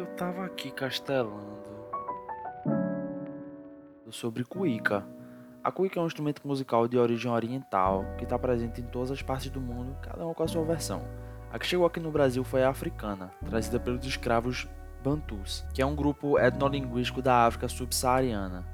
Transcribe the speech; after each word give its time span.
eu 0.00 0.06
tava 0.16 0.46
aqui 0.46 0.70
castelando 0.70 1.60
sobre 4.10 4.44
cuíca. 4.44 5.06
A 5.62 5.70
cuíca 5.70 6.00
é 6.00 6.02
um 6.02 6.06
instrumento 6.06 6.40
musical 6.44 6.88
de 6.88 6.98
origem 6.98 7.30
oriental 7.30 8.04
que 8.16 8.24
está 8.24 8.38
presente 8.38 8.80
em 8.80 8.84
todas 8.84 9.10
as 9.10 9.20
partes 9.20 9.50
do 9.50 9.60
mundo, 9.60 9.94
cada 10.00 10.24
uma 10.24 10.34
com 10.34 10.42
a 10.42 10.48
sua 10.48 10.64
versão. 10.64 11.02
A 11.52 11.58
que 11.58 11.66
chegou 11.66 11.86
aqui 11.86 12.00
no 12.00 12.10
Brasil 12.10 12.42
foi 12.42 12.64
a 12.64 12.70
africana, 12.70 13.30
trazida 13.44 13.78
pelos 13.78 14.04
escravos 14.06 14.66
Bantus, 15.04 15.64
que 15.74 15.82
é 15.82 15.86
um 15.86 15.94
grupo 15.94 16.38
etnolinguístico 16.38 17.20
da 17.20 17.46
África 17.46 17.68
subsaariana. 17.68 18.66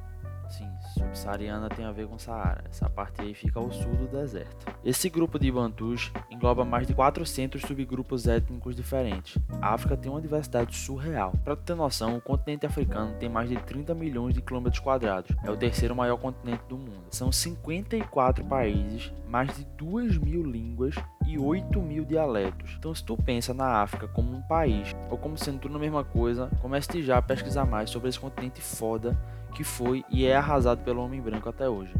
Subsaariana 0.96 1.68
tem 1.68 1.84
a 1.84 1.92
ver 1.92 2.06
com 2.06 2.18
Saara. 2.18 2.64
Essa 2.70 2.88
parte 2.88 3.20
aí 3.20 3.34
fica 3.34 3.58
ao 3.58 3.70
sul 3.70 3.94
do 3.94 4.06
deserto. 4.06 4.66
Esse 4.84 5.08
grupo 5.08 5.38
de 5.38 5.50
Bantus 5.52 6.10
engloba 6.30 6.64
mais 6.64 6.86
de 6.86 6.94
400 6.94 7.60
subgrupos 7.60 8.26
étnicos 8.26 8.74
diferentes. 8.74 9.38
A 9.60 9.74
África 9.74 9.96
tem 9.96 10.10
uma 10.10 10.20
diversidade 10.20 10.74
surreal. 10.74 11.32
Para 11.44 11.56
ter 11.56 11.74
noção, 11.74 12.16
o 12.16 12.20
continente 12.20 12.66
africano 12.66 13.14
tem 13.18 13.28
mais 13.28 13.48
de 13.48 13.56
30 13.56 13.94
milhões 13.94 14.34
de 14.34 14.40
quilômetros 14.40 14.80
quadrados. 14.80 15.36
É 15.44 15.50
o 15.50 15.56
terceiro 15.56 15.94
maior 15.94 16.16
continente 16.16 16.62
do 16.68 16.78
mundo. 16.78 17.04
São 17.10 17.30
54 17.30 18.44
países, 18.44 19.12
mais 19.28 19.54
de 19.56 19.64
2 19.76 20.18
mil 20.18 20.42
línguas 20.42 20.94
e 21.36 21.38
8 21.38 21.80
mil 21.80 22.04
dialetos. 22.04 22.76
Então, 22.78 22.94
se 22.94 23.04
tu 23.04 23.16
pensa 23.16 23.52
na 23.52 23.82
África 23.82 24.08
como 24.08 24.34
um 24.34 24.42
país, 24.42 24.94
ou 25.10 25.18
como 25.18 25.36
sendo 25.36 25.60
tudo 25.60 25.76
a 25.76 25.80
mesma 25.80 26.02
coisa, 26.02 26.50
comece 26.60 27.02
já 27.02 27.18
a 27.18 27.22
pesquisar 27.22 27.66
mais 27.66 27.90
sobre 27.90 28.08
esse 28.08 28.18
continente 28.18 28.60
foda 28.60 29.16
que 29.54 29.62
foi 29.62 30.04
e 30.10 30.26
é 30.26 30.34
arrasado 30.34 30.82
pelo 30.82 31.02
homem 31.02 31.20
branco 31.20 31.48
até 31.48 31.68
hoje. 31.68 31.94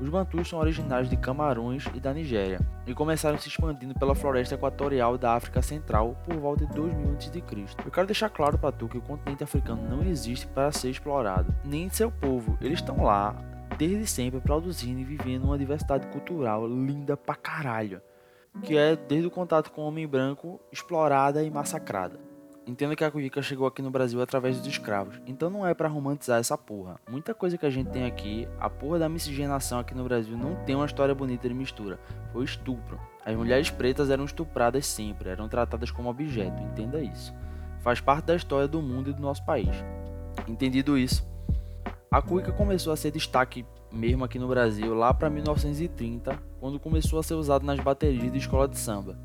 Os 0.00 0.08
Bantus 0.08 0.48
são 0.48 0.58
originários 0.58 1.08
de 1.08 1.16
Camarões 1.16 1.84
e 1.94 2.00
da 2.00 2.12
Nigéria 2.12 2.58
e 2.86 2.94
começaram 2.94 3.38
se 3.38 3.48
expandindo 3.48 3.94
pela 3.94 4.14
floresta 4.14 4.54
equatorial 4.54 5.16
da 5.16 5.34
África 5.34 5.62
Central 5.62 6.16
por 6.24 6.34
volta 6.36 6.66
de 6.66 6.72
2000 6.72 7.14
a.C. 7.14 7.42
Eu 7.84 7.90
quero 7.90 8.06
deixar 8.06 8.28
claro 8.28 8.58
para 8.58 8.72
tu 8.72 8.88
que 8.88 8.98
o 8.98 9.02
continente 9.02 9.44
africano 9.44 9.88
não 9.88 10.02
existe 10.02 10.46
para 10.48 10.72
ser 10.72 10.90
explorado, 10.90 11.54
nem 11.64 11.88
seu 11.88 12.10
povo. 12.10 12.58
Eles 12.60 12.80
estão 12.80 13.04
lá 13.04 13.36
desde 13.78 14.06
sempre 14.06 14.40
produzindo 14.40 15.00
e 15.00 15.04
vivendo 15.04 15.44
uma 15.44 15.58
diversidade 15.58 16.06
cultural 16.08 16.66
linda 16.66 17.16
pra 17.16 17.34
caralho, 17.34 18.02
que 18.60 18.76
é 18.76 18.94
desde 18.96 19.26
o 19.26 19.30
contato 19.30 19.70
com 19.70 19.82
o 19.82 19.86
homem 19.86 20.06
branco 20.06 20.60
explorada 20.70 21.42
e 21.42 21.50
massacrada. 21.50 22.18
Entenda 22.64 22.94
que 22.94 23.02
a 23.02 23.10
cuíca 23.10 23.42
chegou 23.42 23.66
aqui 23.66 23.82
no 23.82 23.90
Brasil 23.90 24.22
através 24.22 24.58
dos 24.58 24.66
escravos, 24.68 25.20
então 25.26 25.50
não 25.50 25.66
é 25.66 25.74
para 25.74 25.88
romantizar 25.88 26.38
essa 26.38 26.56
porra. 26.56 27.00
Muita 27.10 27.34
coisa 27.34 27.58
que 27.58 27.66
a 27.66 27.70
gente 27.70 27.90
tem 27.90 28.06
aqui, 28.06 28.48
a 28.60 28.70
porra 28.70 29.00
da 29.00 29.08
miscigenação 29.08 29.80
aqui 29.80 29.94
no 29.94 30.04
Brasil 30.04 30.36
não 30.36 30.54
tem 30.64 30.76
uma 30.76 30.86
história 30.86 31.12
bonita 31.12 31.48
de 31.48 31.54
mistura, 31.54 31.98
foi 32.32 32.44
estupro. 32.44 33.00
As 33.24 33.34
mulheres 33.34 33.68
pretas 33.68 34.10
eram 34.10 34.24
estupradas 34.24 34.86
sempre, 34.86 35.28
eram 35.28 35.48
tratadas 35.48 35.90
como 35.90 36.08
objeto, 36.08 36.62
entenda 36.62 37.02
isso. 37.02 37.34
Faz 37.80 38.00
parte 38.00 38.26
da 38.26 38.36
história 38.36 38.68
do 38.68 38.80
mundo 38.80 39.10
e 39.10 39.12
do 39.12 39.22
nosso 39.22 39.44
país. 39.44 39.74
Entendido 40.46 40.96
isso, 40.96 41.26
a 42.08 42.22
cuíca 42.22 42.52
começou 42.52 42.92
a 42.92 42.96
ser 42.96 43.10
destaque 43.10 43.66
mesmo 43.92 44.24
aqui 44.24 44.38
no 44.38 44.48
Brasil 44.48 44.94
lá 44.94 45.12
para 45.12 45.30
1930, 45.30 46.38
quando 46.58 46.80
começou 46.80 47.18
a 47.18 47.22
ser 47.22 47.34
usado 47.34 47.64
nas 47.64 47.78
baterias 47.80 48.32
de 48.32 48.38
escola 48.38 48.66
de 48.66 48.78
samba. 48.78 49.18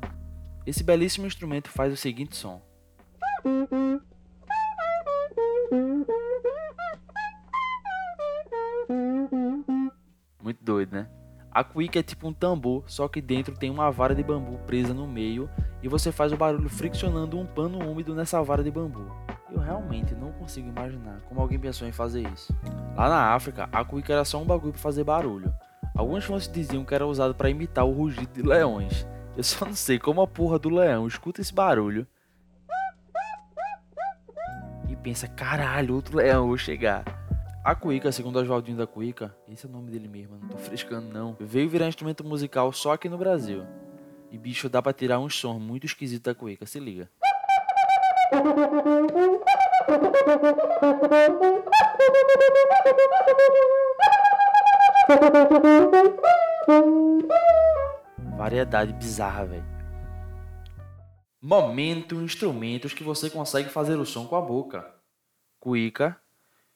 Esse 0.66 0.84
belíssimo 0.84 1.26
instrumento 1.26 1.68
faz 1.70 1.92
o 1.92 1.96
seguinte 1.96 2.36
som. 2.36 2.60
Muito 10.42 10.62
doido, 10.62 10.92
né? 10.92 11.08
A 11.50 11.64
cuíca 11.64 11.98
é 11.98 12.02
tipo 12.02 12.28
um 12.28 12.32
tambor, 12.32 12.84
só 12.86 13.08
que 13.08 13.20
dentro 13.20 13.56
tem 13.56 13.70
uma 13.70 13.90
vara 13.90 14.14
de 14.14 14.22
bambu 14.22 14.58
presa 14.66 14.94
no 14.94 15.06
meio 15.06 15.48
e 15.82 15.88
você 15.88 16.12
faz 16.12 16.32
o 16.32 16.36
barulho 16.36 16.68
friccionando 16.68 17.38
um 17.38 17.46
pano 17.46 17.78
úmido 17.78 18.14
nessa 18.14 18.42
vara 18.42 18.62
de 18.62 18.70
bambu. 18.70 19.10
Eu 19.50 19.60
realmente 19.60 20.14
não 20.14 20.32
consigo 20.32 20.68
imaginar 20.68 21.20
como 21.28 21.40
alguém 21.40 21.58
pensou 21.58 21.88
em 21.88 21.92
fazer 21.92 22.28
isso. 22.32 22.54
Lá 22.96 23.08
na 23.08 23.34
África, 23.34 23.68
a 23.72 23.84
cuíca 23.84 24.12
era 24.12 24.24
só 24.24 24.40
um 24.40 24.44
bagulho 24.44 24.72
para 24.72 24.82
fazer 24.82 25.04
barulho. 25.04 25.52
Algumas 25.96 26.24
fontes 26.24 26.50
diziam 26.50 26.84
que 26.84 26.94
era 26.94 27.06
usado 27.06 27.34
para 27.34 27.50
imitar 27.50 27.84
o 27.84 27.92
rugido 27.92 28.32
de 28.32 28.42
leões. 28.42 29.06
Eu 29.36 29.42
só 29.42 29.64
não 29.64 29.74
sei 29.74 29.98
como 29.98 30.20
a 30.20 30.26
porra 30.26 30.58
do 30.58 30.68
leão 30.68 31.06
escuta 31.06 31.40
esse 31.40 31.52
barulho 31.52 32.06
pensa, 35.02 35.28
caralho, 35.28 35.94
outro 35.94 36.18
leão, 36.18 36.48
vou 36.48 36.58
chegar. 36.58 37.04
A 37.64 37.74
cuíca, 37.74 38.12
segundo 38.12 38.38
Oswaldinho 38.38 38.76
da 38.76 38.86
Cuíca, 38.86 39.34
esse 39.48 39.66
é 39.66 39.68
o 39.68 39.72
nome 39.72 39.90
dele 39.90 40.08
mesmo, 40.08 40.38
não 40.38 40.48
tô 40.48 40.58
frescando 40.58 41.08
não, 41.12 41.36
veio 41.40 41.68
virar 41.68 41.88
instrumento 41.88 42.24
musical 42.24 42.72
só 42.72 42.92
aqui 42.92 43.08
no 43.08 43.18
Brasil. 43.18 43.64
E 44.30 44.38
bicho, 44.38 44.68
dá 44.68 44.82
pra 44.82 44.92
tirar 44.92 45.18
um 45.18 45.28
som 45.28 45.58
muito 45.58 45.86
esquisito 45.86 46.24
da 46.24 46.34
cuíca, 46.34 46.66
se 46.66 46.78
liga. 46.78 47.10
Variedade 58.36 58.92
bizarra, 58.92 59.46
velho. 59.46 59.64
Momento, 61.40 62.16
instrumentos 62.16 62.92
que 62.92 63.02
você 63.02 63.30
consegue 63.30 63.70
fazer 63.70 63.96
o 63.96 64.04
som 64.04 64.26
com 64.26 64.36
a 64.36 64.40
boca. 64.40 64.94
Cuíca, 65.58 66.20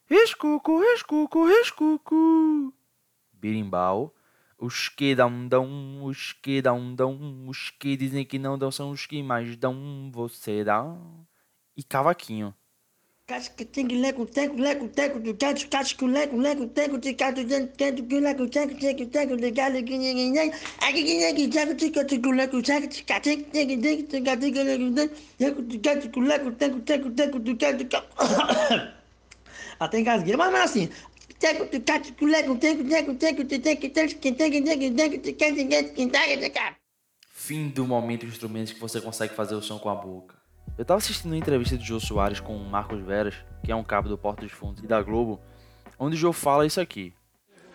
escuco, 0.09 0.83
escuco, 0.95 1.49
escuco, 1.49 2.75
birimbau, 3.33 4.15
os 4.59 4.89
que 4.89 5.15
dão, 5.15 5.47
dão, 5.47 6.05
os 6.05 6.33
que 6.33 6.63
dão, 6.63 6.95
dão, 6.95 7.47
os 7.49 7.71
que 7.71 7.97
dizem 7.97 8.25
que 8.25 8.39
não 8.39 8.57
dão 8.57 8.71
são 8.71 8.91
os 8.91 9.07
que 9.07 9.23
mais 9.23 9.57
dão, 9.57 10.11
você 10.13 10.65
dá, 10.65 10.97
e 11.77 11.83
cavaquinho. 11.83 12.55
De 13.29 13.35
de 13.35 13.97
de 23.77 23.97
de 24.05 24.25
de 27.85 28.83
até 29.81 29.99
engasguei 29.99 30.37
mas 30.37 30.55
assim 30.55 30.89
de 31.41 31.53
de 31.69 31.79
de 31.79 31.81
teco 31.81 33.15
teco 33.15 33.45
Fim 37.33 37.69
do 37.69 37.87
momento 37.87 38.27
instrumentos 38.27 38.73
que 38.73 38.81
você 38.81 39.01
consegue 39.01 39.35
fazer 39.35 39.55
o 39.55 39.63
som 39.63 39.79
com 39.79 39.89
a 39.89 39.95
boca. 39.95 40.42
Eu 40.79 40.85
tava 40.85 40.99
assistindo 40.99 41.33
uma 41.33 41.37
entrevista 41.37 41.77
de 41.77 41.85
Jô 41.85 42.01
Soares 42.01 42.41
com 42.41 42.57
o 42.57 42.65
Marcos 42.65 43.01
Veras, 43.03 43.35
que 43.63 43.71
é 43.71 43.77
um 43.77 43.85
cabo 43.85 44.09
do 44.09 44.17
Porto 44.17 44.41
dos 44.41 44.53
Fundos 44.53 44.83
e 44.83 44.87
da 44.87 45.03
Globo, 45.03 45.39
onde 45.99 46.17
o 46.17 46.19
Jô 46.19 46.33
fala 46.33 46.67
isso 46.67 46.81
aqui. 46.81 47.13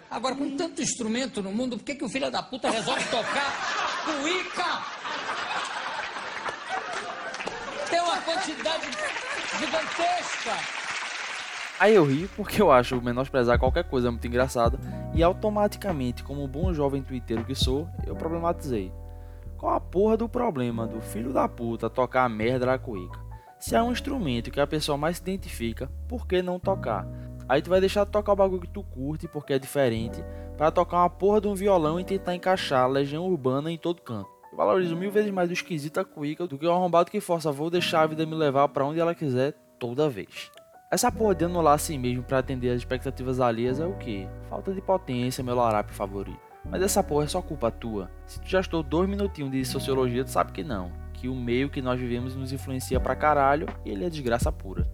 Agora, 0.09 0.35
com 0.35 0.55
tanto 0.55 0.81
instrumento 0.81 1.43
no 1.43 1.51
mundo, 1.51 1.77
por 1.77 1.83
que, 1.83 1.95
que 1.95 2.03
o 2.03 2.09
filho 2.09 2.31
da 2.31 2.41
puta 2.41 2.69
resolve 2.71 3.03
tocar 3.05 3.53
cuíca? 4.03 4.63
Tem 7.89 7.99
uma 7.99 8.21
quantidade 8.21 8.85
gigantesca. 9.59 10.77
Aí 11.79 11.93
eu 11.93 12.05
ri 12.05 12.27
porque 12.35 12.59
eu 12.59 12.71
acho 12.71 12.99
menosprezar 13.01 13.59
qualquer 13.59 13.83
coisa 13.83 14.09
muito 14.09 14.25
engraçada 14.25 14.79
e 15.13 15.21
automaticamente, 15.21 16.23
como 16.23 16.47
bom 16.47 16.73
jovem 16.73 17.03
twitteiro 17.03 17.45
que 17.45 17.53
sou, 17.53 17.87
eu 18.05 18.15
problematizei. 18.15 18.91
Qual 19.57 19.73
a 19.73 19.79
porra 19.79 20.15
do 20.15 20.29
problema 20.29 20.85
do 20.85 21.01
filho 21.01 21.33
da 21.33 21.47
puta 21.47 21.89
tocar 21.89 22.25
a 22.25 22.29
merda 22.29 22.67
da 22.67 22.77
cuíca? 22.77 23.19
Se 23.59 23.75
é 23.75 23.81
um 23.81 23.91
instrumento 23.91 24.51
que 24.51 24.59
a 24.59 24.67
pessoa 24.67 24.99
mais 24.99 25.17
se 25.17 25.23
identifica, 25.23 25.89
por 26.07 26.27
que 26.27 26.43
não 26.43 26.59
tocar? 26.59 27.07
Aí 27.49 27.59
tu 27.59 27.71
vai 27.71 27.79
deixar 27.79 28.05
de 28.05 28.11
tocar 28.11 28.33
o 28.33 28.35
bagulho 28.35 28.61
que 28.61 28.69
tu 28.69 28.83
curte 28.83 29.27
porque 29.27 29.53
é 29.53 29.59
diferente, 29.59 30.23
para 30.55 30.69
tocar 30.69 30.97
uma 30.97 31.09
porra 31.09 31.41
de 31.41 31.47
um 31.47 31.55
violão 31.55 31.99
e 31.99 32.03
tentar 32.03 32.35
encaixar 32.35 32.83
a 32.83 32.87
legião 32.87 33.25
urbana 33.25 33.71
em 33.71 33.79
todo 33.79 34.01
canto. 34.03 34.29
Eu 34.51 34.57
valorizo 34.57 34.95
mil 34.95 35.11
vezes 35.11 35.31
mais 35.31 35.49
o 35.49 35.53
esquisito 35.53 35.95
da 35.95 36.05
cuíca 36.05 36.45
do 36.45 36.55
que 36.55 36.65
o 36.67 36.71
arrombado 36.71 37.09
que 37.09 37.19
força 37.19 37.51
vou 37.51 37.71
deixar 37.71 38.01
a 38.01 38.07
vida 38.07 38.27
me 38.27 38.35
levar 38.35 38.67
para 38.67 38.85
onde 38.85 38.99
ela 38.99 39.15
quiser 39.15 39.53
toda 39.79 40.07
vez. 40.07 40.51
Essa 40.91 41.11
porra 41.11 41.33
de 41.33 41.45
anular 41.45 41.73
a 41.73 41.77
si 41.79 41.97
mesmo 41.97 42.23
para 42.23 42.37
atender 42.37 42.69
as 42.69 42.77
expectativas 42.77 43.39
alheias 43.39 43.79
é 43.79 43.87
o 43.87 43.97
que? 43.97 44.29
Falta 44.49 44.71
de 44.71 44.81
potência, 44.81 45.43
meu 45.43 45.55
larápio 45.55 45.95
favorito. 45.95 46.46
Mas 46.69 46.81
essa 46.81 47.03
porra 47.03 47.25
é 47.25 47.27
só 47.27 47.41
culpa 47.41 47.71
tua. 47.71 48.09
Se 48.25 48.39
tu 48.41 48.47
já 48.47 48.59
estou 48.59 48.83
dois 48.83 49.09
minutinhos 49.09 49.51
de 49.51 49.63
sociologia, 49.63 50.23
tu 50.23 50.31
sabe 50.31 50.51
que 50.51 50.63
não. 50.63 50.91
Que 51.13 51.27
o 51.27 51.35
meio 51.35 51.69
que 51.69 51.81
nós 51.81 51.99
vivemos 51.99 52.35
nos 52.35 52.51
influencia 52.51 52.99
pra 52.99 53.15
caralho 53.15 53.67
e 53.85 53.89
ele 53.89 54.05
é 54.05 54.09
desgraça 54.09 54.51
pura. 54.51 54.87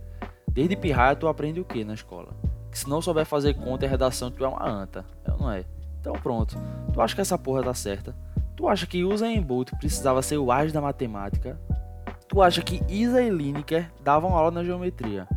Desde 0.47 0.75
pirraia 0.75 1.15
tu 1.15 1.27
aprende 1.27 1.59
o 1.59 1.65
que 1.65 1.83
na 1.83 1.95
escola? 1.95 2.33
Que 2.71 2.77
se 2.77 2.87
não 2.87 3.01
souber 3.01 3.25
fazer 3.25 3.55
conta 3.55 3.85
e 3.85 3.89
redação, 3.89 4.29
tu 4.29 4.45
é 4.45 4.47
uma 4.47 4.67
anta. 4.67 5.05
É 5.25 5.31
não 5.31 5.51
é? 5.51 5.65
Então 5.99 6.13
pronto. 6.13 6.55
Tu 6.93 7.01
acha 7.01 7.15
que 7.15 7.21
essa 7.21 7.37
porra 7.37 7.63
tá 7.63 7.73
certa? 7.73 8.15
Tu 8.55 8.67
acha 8.67 8.85
que 8.85 9.03
Usain 9.03 9.41
Bolt 9.41 9.71
precisava 9.79 10.21
ser 10.21 10.37
o 10.37 10.51
as 10.51 10.71
da 10.71 10.79
matemática? 10.79 11.59
Tu 12.27 12.41
acha 12.41 12.61
que 12.61 12.81
Isa 12.87 13.21
e 13.21 13.29
Lineker 13.29 13.91
davam 14.03 14.35
aula 14.35 14.51
na 14.51 14.63
geometria? 14.63 15.27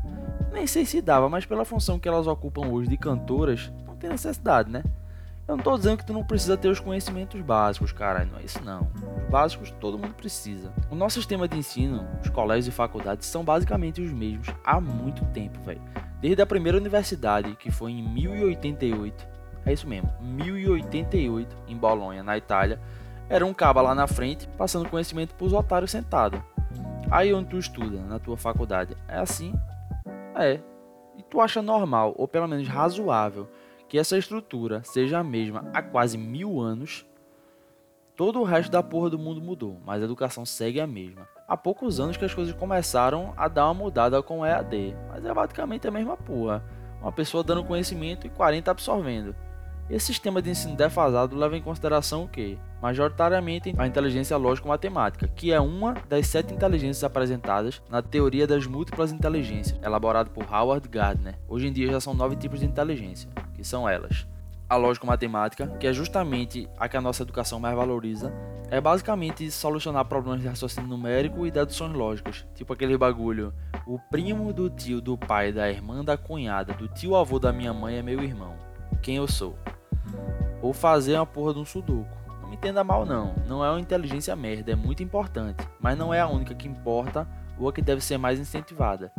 Nem 0.52 0.66
sei 0.66 0.86
se 0.86 1.02
dava, 1.02 1.28
mas 1.28 1.44
pela 1.44 1.64
função 1.64 1.98
que 1.98 2.08
elas 2.08 2.26
ocupam 2.26 2.68
hoje 2.68 2.88
de 2.88 2.96
cantoras, 2.96 3.72
não 3.86 3.96
tem 3.96 4.10
necessidade, 4.10 4.70
né? 4.70 4.82
Eu 5.48 5.56
não 5.56 5.62
tô 5.62 5.76
dizendo 5.76 5.98
que 5.98 6.04
tu 6.04 6.12
não 6.12 6.24
precisa 6.24 6.56
ter 6.56 6.68
os 6.68 6.80
conhecimentos 6.80 7.40
básicos, 7.40 7.92
cara, 7.92 8.24
não 8.24 8.38
é 8.38 8.42
isso 8.42 8.60
não. 8.64 8.90
Os 9.22 9.30
básicos 9.30 9.70
todo 9.70 9.96
mundo 9.96 10.12
precisa. 10.14 10.72
O 10.90 10.96
nosso 10.96 11.20
sistema 11.20 11.46
de 11.46 11.56
ensino, 11.56 12.04
os 12.20 12.28
colégios 12.28 12.66
e 12.66 12.72
faculdades 12.72 13.28
são 13.28 13.44
basicamente 13.44 14.02
os 14.02 14.10
mesmos 14.10 14.48
há 14.64 14.80
muito 14.80 15.24
tempo, 15.26 15.60
velho. 15.60 15.80
Desde 16.20 16.42
a 16.42 16.46
primeira 16.46 16.76
universidade, 16.76 17.54
que 17.54 17.70
foi 17.70 17.92
em 17.92 18.02
1088, 18.02 19.28
é 19.64 19.72
isso 19.72 19.86
mesmo, 19.86 20.12
1088, 20.20 21.56
em 21.68 21.76
Bolonha, 21.76 22.24
na 22.24 22.36
Itália, 22.36 22.80
era 23.28 23.46
um 23.46 23.54
caba 23.54 23.80
lá 23.80 23.94
na 23.94 24.08
frente, 24.08 24.48
passando 24.58 24.88
conhecimento 24.88 25.34
pros 25.36 25.52
otários 25.52 25.92
sentados. 25.92 26.40
Aí 27.08 27.32
onde 27.32 27.50
tu 27.50 27.58
estuda, 27.58 28.00
na 28.00 28.18
tua 28.18 28.36
faculdade, 28.36 28.96
é 29.06 29.18
assim? 29.18 29.54
É. 30.34 30.58
E 31.16 31.22
tu 31.22 31.40
acha 31.40 31.62
normal, 31.62 32.14
ou 32.16 32.26
pelo 32.26 32.48
menos 32.48 32.66
razoável, 32.66 33.48
que 33.88 33.98
essa 33.98 34.18
estrutura 34.18 34.82
seja 34.84 35.18
a 35.18 35.24
mesma 35.24 35.70
há 35.72 35.82
quase 35.82 36.18
mil 36.18 36.60
anos, 36.60 37.06
todo 38.14 38.40
o 38.40 38.44
resto 38.44 38.70
da 38.70 38.82
porra 38.82 39.10
do 39.10 39.18
mundo 39.18 39.40
mudou, 39.40 39.78
mas 39.84 40.02
a 40.02 40.04
educação 40.04 40.44
segue 40.44 40.80
a 40.80 40.86
mesma. 40.86 41.28
Há 41.46 41.56
poucos 41.56 42.00
anos 42.00 42.16
que 42.16 42.24
as 42.24 42.34
coisas 42.34 42.54
começaram 42.54 43.32
a 43.36 43.46
dar 43.46 43.66
uma 43.66 43.74
mudada 43.74 44.22
com 44.22 44.40
o 44.40 44.46
EAD, 44.46 44.96
mas 45.08 45.24
é 45.24 45.32
basicamente 45.32 45.86
a 45.86 45.90
mesma 45.90 46.16
porra. 46.16 46.64
Uma 47.00 47.12
pessoa 47.12 47.44
dando 47.44 47.62
conhecimento 47.62 48.26
e 48.26 48.30
40 48.30 48.70
absorvendo. 48.70 49.36
Esse 49.88 50.06
sistema 50.06 50.42
de 50.42 50.50
ensino 50.50 50.74
defasado 50.74 51.36
leva 51.36 51.56
em 51.56 51.62
consideração 51.62 52.24
o 52.24 52.28
que? 52.28 52.58
Majoritariamente 52.82 53.72
a 53.78 53.86
inteligência 53.86 54.36
lógico-matemática, 54.36 55.28
que 55.28 55.52
é 55.52 55.60
uma 55.60 55.94
das 56.08 56.26
sete 56.26 56.52
inteligências 56.52 57.04
apresentadas 57.04 57.80
na 57.88 58.02
teoria 58.02 58.48
das 58.48 58.66
múltiplas 58.66 59.12
inteligências, 59.12 59.78
elaborada 59.80 60.28
por 60.28 60.44
Howard 60.52 60.88
Gardner. 60.88 61.38
Hoje 61.48 61.68
em 61.68 61.72
dia 61.72 61.92
já 61.92 62.00
são 62.00 62.14
nove 62.14 62.34
tipos 62.34 62.58
de 62.58 62.66
inteligência 62.66 63.30
que 63.54 63.62
são 63.62 63.88
elas. 63.88 64.26
A 64.68 64.74
lógico-matemática, 64.74 65.68
que 65.78 65.86
é 65.86 65.92
justamente 65.92 66.68
a 66.76 66.88
que 66.88 66.96
a 66.96 67.00
nossa 67.00 67.22
educação 67.22 67.60
mais 67.60 67.76
valoriza, 67.76 68.32
é 68.68 68.80
basicamente 68.80 69.48
solucionar 69.52 70.04
problemas 70.06 70.40
de 70.40 70.48
raciocínio 70.48 70.90
numérico 70.90 71.46
e 71.46 71.50
deduções 71.52 71.92
lógicas, 71.92 72.44
tipo 72.56 72.72
aquele 72.72 72.98
bagulho. 72.98 73.54
O 73.86 74.00
primo 74.10 74.52
do 74.52 74.68
tio 74.68 75.00
do 75.00 75.16
pai 75.16 75.52
da 75.52 75.70
irmã 75.70 76.04
da 76.04 76.16
cunhada 76.16 76.74
do 76.74 76.88
tio 76.88 77.14
avô 77.14 77.38
da 77.38 77.52
minha 77.52 77.72
mãe 77.72 77.98
é 77.98 78.02
meu 78.02 78.20
irmão. 78.20 78.56
Quem 79.00 79.14
eu 79.14 79.28
sou? 79.28 79.56
Ou 80.62 80.72
fazer 80.72 81.16
uma 81.16 81.26
porra 81.26 81.54
de 81.54 81.60
um 81.60 81.64
sudoku. 81.64 82.06
Não 82.40 82.48
me 82.48 82.56
entenda 82.56 82.84
mal 82.84 83.04
não, 83.04 83.34
não 83.46 83.64
é 83.64 83.70
uma 83.70 83.80
inteligência 83.80 84.34
merda, 84.36 84.72
é 84.72 84.76
muito 84.76 85.02
importante, 85.02 85.66
mas 85.80 85.98
não 85.98 86.14
é 86.14 86.20
a 86.20 86.28
única 86.28 86.54
que 86.54 86.68
importa 86.68 87.26
ou 87.58 87.68
a 87.68 87.72
que 87.72 87.82
deve 87.82 88.00
ser 88.00 88.18
mais 88.18 88.38
incentivada. 88.38 89.12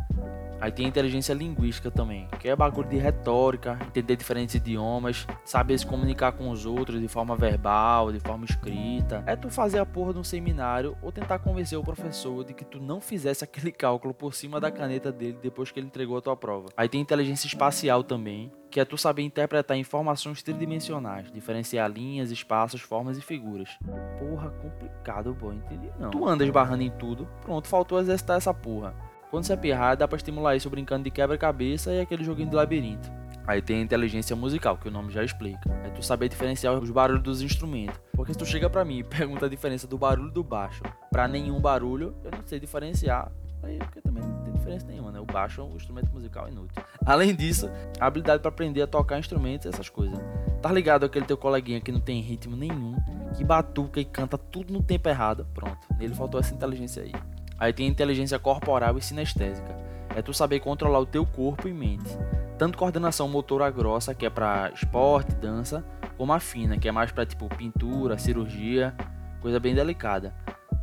Aí 0.59 0.71
tem 0.71 0.87
inteligência 0.87 1.33
linguística 1.33 1.91
também, 1.91 2.27
que 2.39 2.49
é 2.49 2.55
bagulho 2.55 2.89
de 2.89 2.97
retórica, 2.97 3.77
entender 3.87 4.15
diferentes 4.15 4.55
idiomas, 4.55 5.27
saber 5.45 5.77
se 5.77 5.85
comunicar 5.85 6.31
com 6.31 6.49
os 6.49 6.65
outros 6.65 6.99
de 6.99 7.07
forma 7.07 7.35
verbal, 7.35 8.11
de 8.11 8.19
forma 8.19 8.45
escrita. 8.45 9.23
É 9.27 9.35
tu 9.35 9.49
fazer 9.49 9.79
a 9.79 9.85
porra 9.85 10.13
de 10.13 10.19
um 10.19 10.23
seminário 10.23 10.97
ou 11.01 11.11
tentar 11.11 11.39
convencer 11.39 11.77
o 11.77 11.83
professor 11.83 12.43
de 12.43 12.53
que 12.53 12.65
tu 12.65 12.79
não 12.79 12.99
fizesse 12.99 13.43
aquele 13.45 13.71
cálculo 13.71 14.13
por 14.13 14.33
cima 14.33 14.59
da 14.59 14.71
caneta 14.71 15.11
dele 15.11 15.37
depois 15.41 15.71
que 15.71 15.79
ele 15.79 15.87
entregou 15.87 16.17
a 16.17 16.21
tua 16.21 16.35
prova. 16.35 16.69
Aí 16.75 16.89
tem 16.89 17.01
inteligência 17.01 17.47
espacial 17.47 18.03
também, 18.03 18.51
que 18.69 18.79
é 18.79 18.85
tu 18.85 18.97
saber 18.97 19.23
interpretar 19.23 19.77
informações 19.77 20.43
tridimensionais, 20.43 21.31
diferenciar 21.31 21.89
linhas, 21.89 22.31
espaços, 22.31 22.81
formas 22.81 23.17
e 23.17 23.21
figuras. 23.21 23.77
Porra, 24.19 24.49
complicado, 24.49 25.35
pô, 25.39 25.53
entendi 25.53 25.89
não. 25.99 26.09
Tu 26.09 26.27
andas 26.27 26.49
barrando 26.49 26.83
em 26.83 26.91
tudo, 26.91 27.27
pronto, 27.41 27.67
faltou 27.67 27.99
exercitar 27.99 28.37
essa 28.37 28.53
porra. 28.53 28.93
Quando 29.29 29.43
você 29.43 29.53
é 29.53 29.57
pirrado, 29.57 29.99
dá 29.99 30.07
pra 30.07 30.15
estimular 30.15 30.55
isso 30.55 30.69
brincando 30.69 31.03
de 31.03 31.11
quebra-cabeça 31.11 31.91
e 31.91 31.99
aquele 31.99 32.23
joguinho 32.23 32.49
de 32.49 32.55
labirinto. 32.55 33.11
Aí 33.45 33.61
tem 33.61 33.79
a 33.79 33.81
inteligência 33.81 34.35
musical, 34.35 34.77
que 34.77 34.87
o 34.87 34.91
nome 34.91 35.11
já 35.11 35.23
explica. 35.23 35.69
É 35.85 35.89
tu 35.89 36.03
saber 36.03 36.27
diferenciar 36.27 36.73
os 36.77 36.91
barulhos 36.91 37.23
dos 37.23 37.41
instrumentos. 37.41 37.97
Porque 38.13 38.33
se 38.33 38.39
tu 38.39 38.45
chega 38.45 38.69
pra 38.69 38.83
mim 38.83 38.99
e 38.99 39.03
pergunta 39.05 39.45
a 39.45 39.49
diferença 39.49 39.87
do 39.87 39.97
barulho 39.97 40.31
do 40.31 40.43
baixo 40.43 40.83
pra 41.09 41.27
nenhum 41.27 41.59
barulho, 41.59 42.15
eu 42.23 42.31
não 42.31 42.45
sei 42.45 42.59
diferenciar. 42.59 43.31
Aí 43.63 43.77
porque 43.79 44.01
também 44.01 44.23
não 44.23 44.43
tem 44.43 44.53
diferença 44.53 44.85
nenhuma, 44.85 45.11
né? 45.11 45.19
O 45.19 45.25
baixo 45.25 45.61
é 45.61 45.63
um 45.63 45.75
instrumento 45.75 46.11
musical 46.11 46.47
inútil. 46.47 46.81
Além 47.05 47.33
disso, 47.33 47.69
a 47.99 48.05
habilidade 48.05 48.41
para 48.41 48.49
aprender 48.49 48.81
a 48.81 48.87
tocar 48.87 49.17
instrumentos 49.17 49.65
e 49.65 49.69
essas 49.69 49.89
coisas. 49.89 50.19
Tá 50.61 50.71
ligado 50.71 51.05
aquele 51.05 51.25
teu 51.25 51.37
coleguinha 51.37 51.79
que 51.79 51.91
não 51.91 52.01
tem 52.01 52.21
ritmo 52.21 52.55
nenhum, 52.55 52.95
que 53.35 53.43
batuca 53.43 53.99
e 53.99 54.05
canta 54.05 54.37
tudo 54.37 54.73
no 54.73 54.83
tempo 54.83 55.07
errado? 55.07 55.47
Pronto, 55.53 55.87
nele 55.97 56.13
faltou 56.13 56.39
essa 56.39 56.53
inteligência 56.53 57.03
aí. 57.03 57.13
Aí 57.59 57.73
tem 57.73 57.87
inteligência 57.87 58.37
corporal 58.37 58.97
e 58.97 59.01
sinestésica. 59.01 59.75
É 60.15 60.21
tu 60.21 60.33
saber 60.33 60.59
controlar 60.59 60.99
o 60.99 61.05
teu 61.05 61.25
corpo 61.25 61.67
e 61.67 61.73
mente. 61.73 62.17
Tanto 62.57 62.77
coordenação 62.77 63.27
motora 63.27 63.69
grossa, 63.69 64.15
que 64.15 64.25
é 64.25 64.29
para 64.29 64.71
esporte, 64.73 65.35
dança, 65.35 65.85
como 66.17 66.33
a 66.33 66.39
fina, 66.39 66.77
que 66.77 66.87
é 66.87 66.91
mais 66.91 67.11
para 67.11 67.25
tipo 67.25 67.47
pintura, 67.49 68.17
cirurgia, 68.17 68.95
coisa 69.41 69.59
bem 69.59 69.75
delicada. 69.75 70.33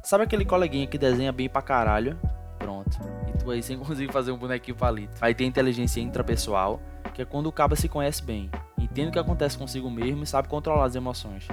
Sabe 0.03 0.25
aquele 0.25 0.45
coleguinha 0.45 0.87
que 0.87 0.99
desenha 0.99 1.33
bem 1.33 1.49
pra 1.49 1.63
caralho? 1.63 2.19
Pronto. 2.59 2.99
E 3.29 3.39
tu 3.39 3.51
aí 3.51 3.63
sem 3.63 3.77
conseguir 3.79 4.13
fazer 4.13 4.31
um 4.31 4.39
bonequinho 4.39 4.77
palito. 4.77 5.17
Aí 5.21 5.35
tem 5.35 5.49
inteligência 5.49 6.01
intrapessoal, 6.01 6.81
que 7.13 7.23
é 7.23 7.25
quando 7.25 7.47
o 7.47 7.53
cabo 7.53 7.75
se 7.75 7.89
conhece 7.89 8.23
bem, 8.23 8.51
entende 8.79 9.09
o 9.09 9.13
que 9.13 9.19
acontece 9.19 9.59
consigo 9.59 9.91
mesmo 9.91 10.23
e 10.23 10.27
sabe 10.27 10.49
controlar 10.49 10.85
as 10.85 10.95
emoções. 10.95 11.49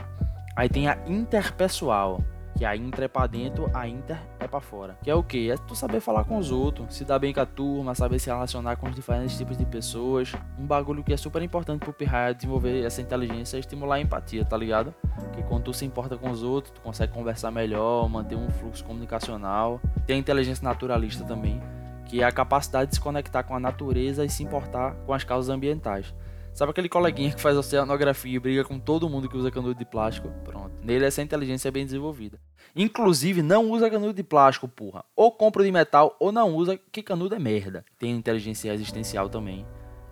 Aí 0.55 0.69
tem 0.69 0.87
a 0.87 0.97
interpessoal, 1.07 2.21
que 2.57 2.65
a 2.65 2.75
intra 2.75 3.05
é 3.05 3.07
pra 3.07 3.25
dentro, 3.25 3.71
a 3.73 3.87
inter 3.87 4.19
pra 4.51 4.61
fora. 4.61 4.97
Que 5.01 5.09
é 5.09 5.15
o 5.15 5.23
que? 5.23 5.49
É 5.49 5.55
tu 5.55 5.75
saber 5.75 6.01
falar 6.01 6.25
com 6.25 6.37
os 6.37 6.51
outros, 6.51 6.93
se 6.93 7.05
dar 7.05 7.17
bem 7.17 7.33
com 7.33 7.39
a 7.39 7.45
turma, 7.45 7.95
saber 7.95 8.19
se 8.19 8.29
relacionar 8.29 8.75
com 8.75 8.87
os 8.87 8.93
diferentes 8.93 9.37
tipos 9.37 9.57
de 9.57 9.65
pessoas. 9.65 10.33
Um 10.59 10.65
bagulho 10.65 11.03
que 11.03 11.13
é 11.13 11.17
super 11.17 11.41
importante 11.41 11.79
pro 11.79 11.93
pirraia 11.93 12.35
desenvolver 12.35 12.83
essa 12.85 13.01
inteligência 13.01 13.57
é 13.57 13.59
estimular 13.59 13.95
a 13.95 14.01
empatia, 14.01 14.45
tá 14.45 14.57
ligado? 14.57 14.93
Que 15.33 15.41
quando 15.43 15.63
tu 15.63 15.73
se 15.73 15.85
importa 15.85 16.17
com 16.17 16.29
os 16.29 16.43
outros, 16.43 16.73
tu 16.73 16.81
consegue 16.81 17.13
conversar 17.13 17.49
melhor, 17.49 18.07
manter 18.09 18.35
um 18.35 18.49
fluxo 18.51 18.83
comunicacional. 18.83 19.79
Tem 20.05 20.17
a 20.17 20.19
inteligência 20.19 20.63
naturalista 20.63 21.23
também, 21.23 21.61
que 22.05 22.21
é 22.21 22.25
a 22.25 22.31
capacidade 22.31 22.89
de 22.89 22.95
se 22.97 23.01
conectar 23.01 23.43
com 23.43 23.55
a 23.55 23.59
natureza 23.59 24.25
e 24.25 24.29
se 24.29 24.43
importar 24.43 24.93
com 25.05 25.13
as 25.13 25.23
causas 25.23 25.49
ambientais. 25.49 26.13
Sabe 26.53 26.71
aquele 26.71 26.89
coleguinha 26.89 27.31
que 27.31 27.39
faz 27.39 27.55
oceanografia 27.55 28.35
e 28.35 28.39
briga 28.39 28.65
com 28.65 28.77
todo 28.77 29.09
mundo 29.09 29.29
que 29.29 29.37
usa 29.37 29.49
canudo 29.49 29.73
de 29.73 29.85
plástico? 29.85 30.29
Pronto. 30.43 30.70
Nele 30.83 31.05
essa 31.05 31.21
inteligência 31.21 31.67
é 31.67 31.71
bem 31.71 31.85
desenvolvida. 31.85 32.39
Inclusive, 32.75 33.41
não 33.41 33.69
usa 33.69 33.89
canudo 33.89 34.13
de 34.13 34.23
plástico, 34.23 34.67
porra. 34.67 35.03
Ou 35.15 35.31
compra 35.31 35.63
de 35.63 35.71
metal 35.71 36.15
ou 36.19 36.31
não 36.31 36.55
usa, 36.55 36.79
que 36.91 37.03
canudo 37.03 37.35
é 37.35 37.39
merda. 37.39 37.85
Tem 37.99 38.11
inteligência 38.11 38.73
existencial 38.73 39.29
também. 39.29 39.65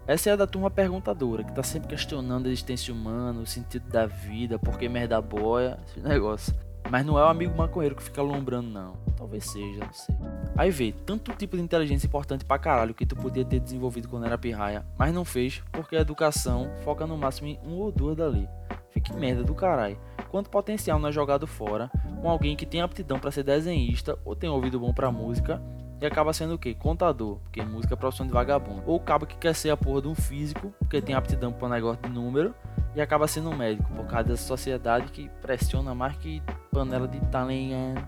Essa 0.06 0.32
é 0.32 0.34
a 0.34 0.36
da 0.36 0.48
turma 0.48 0.72
perguntadora, 0.72 1.44
que 1.44 1.54
tá 1.54 1.62
sempre 1.62 1.90
questionando 1.90 2.48
a 2.48 2.50
existência 2.50 2.94
humana, 2.94 3.42
o 3.42 3.46
sentido 3.46 3.88
da 3.90 4.08
vida, 4.08 4.58
por 4.58 4.78
que 4.78 4.90
merda 4.90 5.22
boia, 5.22 5.80
esse 5.86 6.00
negócio. 6.00 6.54
Mas 6.90 7.06
não 7.06 7.20
é 7.20 7.24
o 7.24 7.28
amigo 7.28 7.56
maconheiro 7.56 7.96
que 7.96 8.02
fica 8.02 8.22
lombrando, 8.22 8.70
não. 8.70 8.98
Talvez 9.16 9.46
seja, 9.46 9.82
não 9.82 9.94
sei. 9.94 10.16
Aí 10.58 10.72
vê, 10.72 10.92
tanto 11.06 11.32
tipo 11.34 11.56
de 11.56 11.62
inteligência 11.62 12.08
importante 12.08 12.44
pra 12.44 12.58
caralho 12.58 12.96
que 12.96 13.06
tu 13.06 13.16
podia 13.16 13.46
ter 13.46 13.60
desenvolvido 13.60 14.10
quando 14.10 14.26
era 14.26 14.38
pirraia, 14.38 14.84
mas 14.98 15.14
não 15.14 15.24
fez 15.24 15.62
porque 15.72 15.96
a 15.96 16.02
educação 16.02 16.72
foca 16.84 17.06
no 17.06 17.16
máximo 17.16 17.50
em 17.50 17.60
um 17.64 17.76
ou 17.76 17.92
duas 17.92 18.18
dali. 18.18 18.50
Fique 18.90 19.14
merda 19.14 19.44
do 19.44 19.54
caralho. 19.54 20.00
Quanto 20.30 20.50
potencial 20.50 21.00
não 21.00 21.10
é 21.10 21.12
jogado 21.12 21.48
fora 21.48 21.90
com 22.22 22.30
alguém 22.30 22.56
que 22.56 22.66
tem 22.66 22.82
aptidão 22.82 23.20
para 23.20 23.32
ser 23.32 23.44
desenhista 23.44 24.18
ou 24.24 24.36
tem 24.36 24.50
ouvido 24.50 24.80
bom 24.80 24.94
pra 24.94 25.12
música 25.12 25.62
e 26.02 26.06
acaba 26.06 26.32
sendo 26.32 26.54
o 26.54 26.58
que? 26.58 26.74
Contador, 26.74 27.40
porque 27.40 27.62
música 27.62 27.94
é 27.94 27.98
profissão 27.98 28.26
de 28.26 28.32
vagabundo. 28.32 28.84
Ou 28.86 29.00
cabo 29.00 29.26
que 29.26 29.36
quer 29.36 29.54
ser 29.54 29.70
a 29.70 29.78
porra 29.78 30.04
de 30.04 30.08
um 30.08 30.16
físico, 30.16 30.74
porque 30.80 31.02
tem 31.02 31.16
aptidão 31.16 31.52
para 31.52 31.68
negócio 31.68 32.02
de 32.04 32.10
número 32.10 32.54
e 32.96 33.02
acaba 33.02 33.28
sendo 33.28 33.50
um 33.50 33.56
médico, 33.56 33.92
por 33.94 34.06
causa 34.06 34.30
dessa 34.30 34.44
sociedade 34.44 35.12
que 35.12 35.30
pressiona 35.42 35.94
mais 35.94 36.16
que 36.18 36.42
panela 36.72 37.08
de 37.08 37.20
talento. 37.28 38.08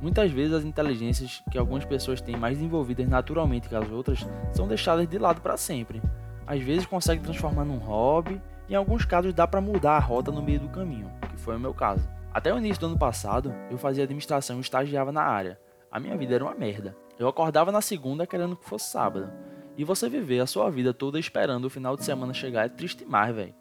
Muitas 0.00 0.30
vezes 0.30 0.52
as 0.54 0.64
inteligências 0.64 1.42
que 1.50 1.58
algumas 1.58 1.84
pessoas 1.84 2.20
têm 2.20 2.36
mais 2.36 2.56
desenvolvidas 2.56 3.08
naturalmente 3.08 3.68
que 3.68 3.74
as 3.74 3.90
outras 3.90 4.26
são 4.52 4.66
deixadas 4.66 5.06
de 5.06 5.18
lado 5.18 5.40
para 5.40 5.56
sempre. 5.56 6.02
Às 6.46 6.62
vezes 6.62 6.84
consegue 6.84 7.22
transformar 7.22 7.64
num 7.64 7.78
hobby, 7.78 8.40
e 8.68 8.72
em 8.72 8.76
alguns 8.76 9.04
casos 9.04 9.32
dá 9.32 9.46
para 9.46 9.60
mudar 9.60 9.96
a 9.96 9.98
rota 9.98 10.30
no 10.30 10.42
meio 10.42 10.60
do 10.60 10.68
caminho, 10.68 11.10
foi 11.40 11.56
o 11.56 11.60
meu 11.60 11.74
caso. 11.74 12.08
Até 12.32 12.54
o 12.54 12.58
início 12.58 12.80
do 12.80 12.86
ano 12.86 12.98
passado, 12.98 13.52
eu 13.70 13.76
fazia 13.76 14.04
administração 14.04 14.58
e 14.58 14.60
estagiava 14.60 15.10
na 15.10 15.22
área. 15.22 15.58
A 15.90 15.98
minha 15.98 16.16
vida 16.16 16.34
era 16.34 16.44
uma 16.44 16.54
merda. 16.54 16.96
Eu 17.18 17.26
acordava 17.26 17.72
na 17.72 17.80
segunda 17.80 18.26
querendo 18.26 18.56
que 18.56 18.68
fosse 18.68 18.90
sábado. 18.90 19.30
E 19.76 19.84
você 19.84 20.08
viver 20.08 20.40
a 20.40 20.46
sua 20.46 20.70
vida 20.70 20.94
toda 20.94 21.18
esperando 21.18 21.64
o 21.64 21.70
final 21.70 21.96
de 21.96 22.04
semana 22.04 22.32
chegar 22.32 22.66
é 22.66 22.68
triste 22.68 23.04
demais, 23.04 23.34
velho. 23.34 23.54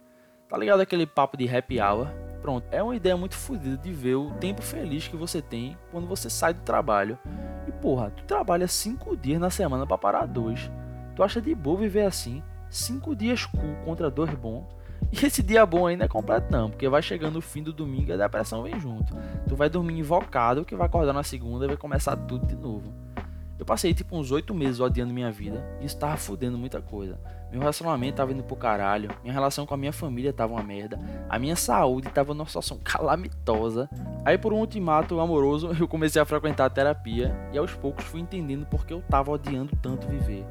Tá 0.47 0.57
ligado 0.57 0.81
aquele 0.81 1.05
papo 1.05 1.37
de 1.37 1.49
happy 1.49 1.79
hour? 1.79 2.07
Pronto, 2.41 2.65
é 2.71 2.81
uma 2.81 2.95
ideia 2.95 3.17
muito 3.17 3.35
fodida 3.35 3.77
de 3.77 3.91
ver 3.91 4.15
o 4.15 4.31
tempo 4.31 4.61
feliz 4.61 5.07
que 5.07 5.17
você 5.17 5.41
tem 5.41 5.77
quando 5.91 6.07
você 6.07 6.29
sai 6.29 6.53
do 6.53 6.61
trabalho. 6.61 7.17
E 7.67 7.71
porra, 7.71 8.11
tu 8.11 8.23
trabalha 8.23 8.67
cinco 8.67 9.15
dias 9.15 9.39
na 9.39 9.49
semana 9.49 9.85
para 9.85 9.97
parar 9.97 10.25
dois. 10.25 10.71
Tu 11.15 11.23
acha 11.23 11.41
de 11.41 11.53
boa 11.53 11.79
viver 11.79 12.05
assim? 12.05 12.41
Cinco 12.69 13.15
dias 13.15 13.45
cool 13.45 13.75
contra 13.83 14.09
dois 14.09 14.33
bom. 14.33 14.67
E 15.11 15.25
esse 15.25 15.41
dia 15.41 15.65
bom 15.65 15.87
ainda 15.87 16.05
é 16.05 16.07
completo 16.07 16.51
não, 16.51 16.69
porque 16.69 16.87
vai 16.87 17.01
chegando 17.01 17.37
o 17.37 17.41
fim 17.41 17.63
do 17.63 17.73
domingo 17.73 18.09
e 18.09 18.13
a 18.13 18.17
depressão 18.17 18.63
vem 18.63 18.79
junto. 18.79 19.15
Tu 19.47 19.55
vai 19.55 19.69
dormir 19.69 19.97
invocado, 19.97 20.63
que 20.63 20.75
vai 20.75 20.85
acordar 20.85 21.13
na 21.13 21.23
segunda 21.23 21.65
e 21.65 21.67
vai 21.67 21.77
começar 21.77 22.15
tudo 22.15 22.45
de 22.45 22.55
novo. 22.55 22.93
Eu 23.59 23.65
passei 23.65 23.93
tipo 23.93 24.15
uns 24.15 24.31
oito 24.31 24.53
meses 24.53 24.79
odiando 24.79 25.13
minha 25.13 25.29
vida 25.29 25.61
e 25.81 25.85
isso 25.85 25.97
tava 25.97 26.15
fudendo 26.15 26.57
muita 26.57 26.81
coisa. 26.81 27.19
Meu 27.51 27.59
relacionamento 27.59 28.15
tava 28.15 28.31
indo 28.31 28.41
pro 28.41 28.55
caralho, 28.55 29.09
minha 29.21 29.33
relação 29.33 29.65
com 29.65 29.73
a 29.73 29.77
minha 29.77 29.91
família 29.91 30.31
tava 30.31 30.53
uma 30.53 30.63
merda, 30.63 30.97
a 31.27 31.37
minha 31.37 31.57
saúde 31.57 32.07
tava 32.09 32.33
numa 32.33 32.45
situação 32.45 32.79
calamitosa. 32.81 33.89
Aí 34.23 34.37
por 34.37 34.53
um 34.53 34.59
ultimato 34.59 35.19
amoroso 35.19 35.75
eu 35.77 35.89
comecei 35.89 36.21
a 36.21 36.25
frequentar 36.25 36.65
a 36.65 36.69
terapia 36.69 37.35
e 37.51 37.57
aos 37.57 37.73
poucos 37.73 38.05
fui 38.05 38.21
entendendo 38.21 38.65
porque 38.65 38.93
eu 38.93 39.01
tava 39.01 39.31
odiando 39.31 39.75
tanto 39.81 40.07
viver. 40.07 40.45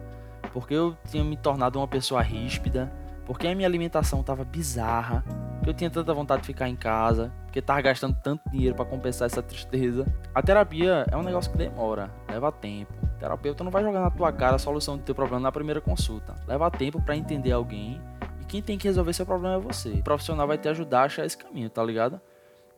Porque 0.52 0.74
eu 0.74 0.94
tinha 1.08 1.24
me 1.24 1.36
tornado 1.36 1.78
uma 1.78 1.88
pessoa 1.88 2.20
ríspida, 2.20 2.92
porque 3.28 3.46
a 3.46 3.54
minha 3.54 3.68
alimentação 3.68 4.22
tava 4.22 4.42
bizarra, 4.42 5.22
eu 5.66 5.74
tinha 5.74 5.90
tanta 5.90 6.14
vontade 6.14 6.40
de 6.40 6.46
ficar 6.46 6.66
em 6.66 6.74
casa, 6.74 7.30
porque 7.44 7.60
tava 7.60 7.82
gastando 7.82 8.16
tanto 8.22 8.48
dinheiro 8.50 8.74
para 8.74 8.86
compensar 8.86 9.26
essa 9.26 9.42
tristeza. 9.42 10.06
A 10.34 10.42
terapia 10.42 11.04
é 11.12 11.14
um 11.14 11.22
negócio 11.22 11.52
que 11.52 11.58
demora, 11.58 12.10
leva 12.26 12.50
tempo. 12.50 12.90
O 13.02 13.18
terapeuta 13.18 13.62
não 13.62 13.70
vai 13.70 13.84
jogar 13.84 14.00
na 14.00 14.10
tua 14.10 14.32
cara 14.32 14.56
a 14.56 14.58
solução 14.58 14.96
do 14.96 15.02
teu 15.02 15.14
problema 15.14 15.42
na 15.42 15.52
primeira 15.52 15.78
consulta. 15.78 16.36
Leva 16.46 16.70
tempo 16.70 17.02
para 17.02 17.18
entender 17.18 17.52
alguém 17.52 18.00
e 18.40 18.46
quem 18.46 18.62
tem 18.62 18.78
que 18.78 18.88
resolver 18.88 19.12
seu 19.12 19.26
problema 19.26 19.56
é 19.56 19.58
você. 19.58 19.90
O 19.90 20.02
profissional 20.02 20.46
vai 20.46 20.56
te 20.56 20.66
ajudar 20.70 21.02
a 21.02 21.04
achar 21.04 21.26
esse 21.26 21.36
caminho, 21.36 21.68
tá 21.68 21.84
ligado? 21.84 22.18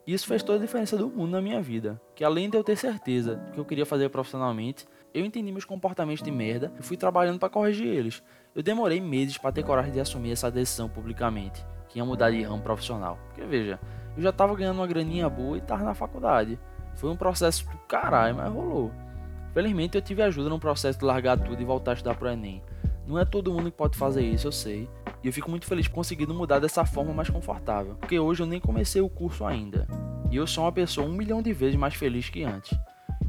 E 0.05 0.13
isso 0.13 0.27
fez 0.27 0.43
toda 0.43 0.59
a 0.59 0.61
diferença 0.61 0.97
do 0.97 1.09
mundo 1.09 1.31
na 1.31 1.41
minha 1.41 1.63
vida. 1.63 2.01
Que 2.17 2.25
além 2.25 2.51
de 2.51 2.57
eu 2.57 2.65
ter 2.65 2.75
certeza 2.75 3.37
do 3.37 3.53
que 3.53 3.61
eu 3.61 3.65
queria 3.65 3.87
fazer 3.87 4.09
profissionalmente, 4.09 4.85
eu 5.13 5.25
entendi 5.25 5.51
meus 5.51 5.65
comportamentos 5.65 6.23
de 6.23 6.31
merda 6.31 6.73
e 6.79 6.83
fui 6.83 6.97
trabalhando 6.97 7.39
para 7.39 7.49
corrigir 7.49 7.87
eles. 7.87 8.23
Eu 8.55 8.63
demorei 8.63 9.01
meses 9.01 9.37
para 9.39 9.53
ter 9.53 9.63
coragem 9.63 9.93
de 9.93 10.01
assumir 10.01 10.33
essa 10.33 10.51
decisão 10.51 10.89
publicamente, 10.89 11.65
que 11.89 11.99
ia 11.99 12.05
mudar 12.05 12.31
de 12.31 12.43
ramo 12.43 12.63
profissional. 12.63 13.19
Porque 13.29 13.45
veja, 13.45 13.79
eu 14.17 14.23
já 14.23 14.33
tava 14.33 14.55
ganhando 14.55 14.79
uma 14.79 14.87
graninha 14.87 15.29
boa 15.29 15.57
e 15.57 15.61
tava 15.61 15.85
na 15.85 15.95
faculdade. 15.95 16.59
Foi 16.95 17.11
um 17.11 17.17
processo 17.17 17.69
do 17.69 17.77
caralho, 17.89 18.37
mas 18.37 18.53
rolou. 18.53 18.93
Felizmente 19.53 19.97
eu 19.97 20.03
tive 20.03 20.23
ajuda 20.23 20.49
no 20.49 20.61
processo 20.61 20.99
de 20.99 21.05
largar 21.05 21.39
tudo 21.39 21.61
e 21.61 21.65
voltar 21.65 21.93
a 21.93 21.95
estudar 21.95 22.15
pro 22.15 22.29
Enem. 22.29 22.63
Não 23.07 23.19
é 23.19 23.25
todo 23.25 23.53
mundo 23.53 23.71
que 23.71 23.77
pode 23.77 23.99
fazer 23.99 24.23
isso, 24.23 24.47
eu 24.47 24.53
sei. 24.53 24.89
E 25.23 25.27
eu 25.27 25.33
fico 25.33 25.51
muito 25.51 25.67
feliz 25.67 25.89
conseguindo 25.89 26.33
mudar 26.33 26.61
dessa 26.61 26.85
forma 26.85 27.13
mais 27.13 27.29
confortável. 27.29 27.97
Porque 27.97 28.19
hoje 28.19 28.43
eu 28.43 28.47
nem 28.47 28.61
comecei 28.61 29.03
o 29.03 29.09
curso 29.09 29.45
ainda. 29.45 29.87
E 30.31 30.37
eu 30.37 30.47
sou 30.47 30.65
uma 30.65 30.73
pessoa 30.73 31.07
um 31.07 31.13
milhão 31.13 31.43
de 31.43 31.53
vezes 31.53 31.75
mais 31.75 31.95
feliz 31.95 32.29
que 32.29 32.45
antes. 32.45 32.79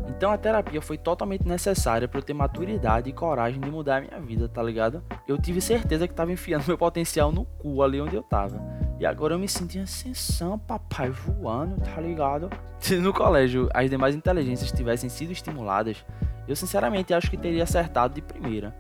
Então 0.08 0.32
a 0.32 0.38
terapia 0.38 0.82
foi 0.82 0.98
totalmente 0.98 1.48
necessária 1.48 2.08
para 2.08 2.20
eu 2.20 2.24
ter 2.24 2.34
maturidade 2.34 3.10
e 3.10 3.14
coragem 3.14 3.60
de 3.60 3.70
mudar 3.70 3.98
a 3.98 4.02
minha 4.02 4.20
vida, 4.20 4.48
tá 4.48 4.62
ligado? 4.62 5.04
Eu 5.28 5.38
tive 5.38 5.62
certeza 5.62 6.08
que 6.08 6.14
tava 6.14 6.32
enfiando 6.32 6.66
meu 6.68 6.78
potencial 6.78 7.32
no 7.32 7.46
cu 7.46 7.82
ali 7.82 8.02
onde 8.02 8.16
eu 8.16 8.24
tava. 8.24 8.62
E 9.00 9.06
agora 9.06 9.34
eu 9.34 9.40
me 9.40 9.48
sinto 9.48 9.76
em 9.76 9.82
ascensão, 9.82 10.60
papai, 10.60 11.10
voando, 11.10 11.82
tá 11.82 12.00
ligado? 12.00 12.50
Se 12.80 12.98
no 12.98 13.14
colégio 13.14 13.70
as 13.74 13.90
demais 13.90 14.16
inteligências 14.16 14.72
tivessem 14.72 15.10
sido 15.10 15.32
estimuladas, 15.32 16.06
eu 16.48 16.56
sinceramente 16.56 17.14
acho 17.14 17.30
que 17.30 17.38
teria 17.38 17.64
acertado 17.64 18.14
de 18.14 18.22
primeira. 18.22 18.76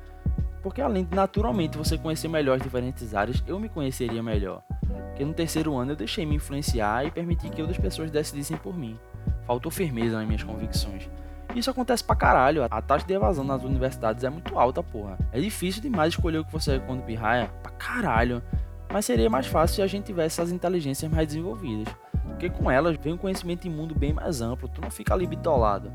Porque 0.61 0.81
além 0.81 1.05
de 1.05 1.15
naturalmente 1.15 1.77
você 1.77 1.97
conhecer 1.97 2.27
melhor 2.27 2.57
as 2.57 2.61
diferentes 2.61 3.15
áreas, 3.15 3.43
eu 3.47 3.59
me 3.59 3.67
conheceria 3.67 4.21
melhor. 4.21 4.61
Porque 5.07 5.25
no 5.25 5.33
terceiro 5.33 5.75
ano 5.75 5.93
eu 5.93 5.95
deixei 5.95 6.25
me 6.25 6.35
influenciar 6.35 7.05
e 7.05 7.11
permiti 7.11 7.49
que 7.49 7.61
outras 7.61 7.79
pessoas 7.79 8.11
decidissem 8.11 8.57
por 8.57 8.77
mim. 8.77 8.99
Faltou 9.51 9.69
firmeza 9.69 10.17
nas 10.17 10.25
minhas 10.25 10.43
convicções. 10.43 11.09
Isso 11.53 11.69
acontece 11.69 12.01
pra 12.01 12.15
caralho. 12.15 12.65
A 12.71 12.81
taxa 12.81 13.05
de 13.05 13.13
evasão 13.13 13.43
nas 13.43 13.61
universidades 13.65 14.23
é 14.23 14.29
muito 14.29 14.57
alta, 14.57 14.81
porra. 14.81 15.17
É 15.29 15.41
difícil 15.41 15.81
demais 15.81 16.13
escolher 16.13 16.37
o 16.37 16.45
que 16.45 16.53
você 16.53 16.79
quer 16.79 16.87
quando 16.87 17.03
pirraia. 17.03 17.51
Pra 17.61 17.69
caralho. 17.73 18.41
Mas 18.89 19.03
seria 19.03 19.29
mais 19.29 19.47
fácil 19.47 19.75
se 19.75 19.81
a 19.81 19.87
gente 19.87 20.05
tivesse 20.05 20.39
as 20.39 20.51
inteligências 20.51 21.11
mais 21.11 21.27
desenvolvidas. 21.27 21.93
Porque 22.23 22.49
com 22.49 22.71
elas 22.71 22.95
vem 22.95 23.11
um 23.11 23.17
conhecimento 23.17 23.63
de 23.63 23.69
mundo 23.69 23.93
bem 23.93 24.13
mais 24.13 24.41
amplo. 24.41 24.69
Tu 24.69 24.79
não 24.79 24.89
fica 24.89 25.13
ali 25.13 25.27
bitolado. 25.27 25.91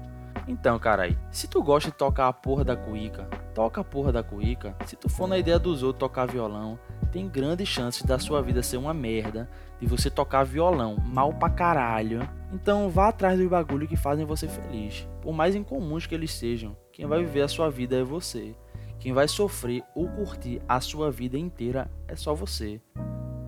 Então, 0.47 0.79
carai, 0.79 1.19
se 1.31 1.49
tu 1.49 1.63
gosta 1.63 1.91
de 1.91 1.97
tocar 1.97 2.29
a 2.29 2.35
porra 2.35 2.63
da 2.63 2.77
cuíca, 2.77 3.25
toca 3.55 3.81
a 3.81 3.85
porra 3.85 4.13
da 4.13 4.23
cuíca. 4.23 4.77
Se 4.85 4.97
tu 4.97 5.09
for 5.09 5.27
na 5.27 5.39
ideia 5.39 5.59
dos 5.59 5.83
outros 5.83 6.01
tocar 6.01 6.27
violão, 6.27 6.79
tem 7.11 7.27
grandes 7.27 7.67
chances 7.67 8.03
da 8.03 8.19
sua 8.19 8.43
vida 8.43 8.63
ser 8.63 8.77
uma 8.77 8.93
merda, 8.93 9.49
de 9.81 9.87
você 9.87 10.11
tocar 10.11 10.45
violão 10.45 10.99
mal 11.03 11.33
pra 11.33 11.49
caralho. 11.49 12.29
Então 12.53 12.89
vá 12.89 13.09
atrás 13.09 13.39
dos 13.39 13.49
bagulho 13.49 13.89
que 13.89 13.97
fazem 13.97 14.25
você 14.25 14.47
feliz. 14.47 15.09
Por 15.21 15.33
mais 15.33 15.55
incomuns 15.55 16.07
que 16.07 16.15
eles 16.15 16.33
sejam, 16.33 16.77
quem 16.93 17.07
vai 17.07 17.25
viver 17.25 17.43
a 17.43 17.49
sua 17.49 17.71
vida 17.71 17.97
é 17.97 18.03
você. 18.03 18.55
Quem 18.99 19.13
vai 19.13 19.29
sofrer 19.29 19.83
ou 19.95 20.09
curtir 20.09 20.63
a 20.69 20.81
sua 20.81 21.11
vida 21.11 21.39
inteira 21.39 21.91
é 22.09 22.17
só 22.17 22.35
você. 22.35 22.81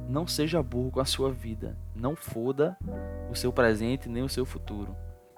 Não 0.08 0.26
seja 0.26 0.62
burro 0.62 0.90
com 0.90 1.00
a 1.00 1.04
sua 1.04 1.30
vida. 1.30 1.76
Não 1.94 2.14
foda 2.14 2.76
o 3.30 3.34
seu 3.34 3.52
presente 3.52 4.08
nem 4.08 4.22
o 4.22 4.28
seu 4.28 4.44
futuro. 4.44 4.96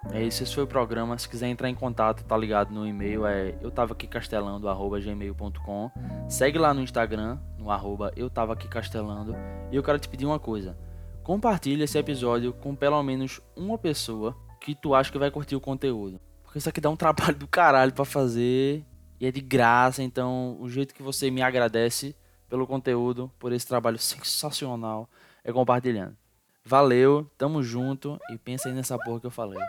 É 0.09 0.23
isso, 0.23 0.41
esse 0.41 0.55
foi 0.55 0.63
o 0.63 0.67
programa. 0.67 1.17
Se 1.17 1.29
quiser 1.29 1.47
entrar 1.47 1.69
em 1.69 1.75
contato, 1.75 2.23
tá 2.23 2.35
ligado 2.35 2.73
no 2.73 2.87
e-mail, 2.87 3.25
é 3.25 3.55
eu 3.61 3.69
tava 3.69 3.93
aqui 3.93 4.07
castelando, 4.07 4.67
arroba 4.67 4.99
gmail.com. 4.99 5.91
Segue 6.27 6.57
lá 6.57 6.73
no 6.73 6.81
Instagram, 6.81 7.37
no 7.57 7.69
arroba 7.69 8.11
eu 8.15 8.29
tava 8.29 8.53
aqui 8.53 8.67
castelando. 8.67 9.35
E 9.71 9.75
eu 9.75 9.83
quero 9.83 9.99
te 9.99 10.09
pedir 10.09 10.25
uma 10.25 10.39
coisa. 10.39 10.75
Compartilhe 11.23 11.83
esse 11.83 11.97
episódio 11.97 12.51
com 12.51 12.75
pelo 12.75 13.01
menos 13.03 13.39
uma 13.55 13.77
pessoa 13.77 14.35
que 14.59 14.73
tu 14.73 14.95
acha 14.95 15.11
que 15.11 15.19
vai 15.19 15.29
curtir 15.29 15.55
o 15.55 15.61
conteúdo. 15.61 16.19
Porque 16.43 16.57
isso 16.57 16.67
aqui 16.67 16.81
dá 16.81 16.89
um 16.89 16.95
trabalho 16.95 17.35
do 17.35 17.47
caralho 17.47 17.93
para 17.93 18.05
fazer. 18.05 18.83
E 19.19 19.27
é 19.27 19.31
de 19.31 19.39
graça, 19.39 20.01
então 20.01 20.57
o 20.59 20.67
jeito 20.67 20.95
que 20.95 21.03
você 21.03 21.29
me 21.29 21.43
agradece 21.43 22.15
pelo 22.49 22.65
conteúdo, 22.65 23.31
por 23.37 23.53
esse 23.53 23.67
trabalho 23.67 23.99
sensacional, 23.99 25.07
é 25.43 25.53
compartilhando. 25.53 26.17
Valeu, 26.65 27.29
tamo 27.37 27.61
junto 27.61 28.19
e 28.31 28.37
pensa 28.37 28.67
aí 28.67 28.73
nessa 28.73 28.97
porra 28.97 29.19
que 29.19 29.27
eu 29.27 29.31
falei. 29.31 29.59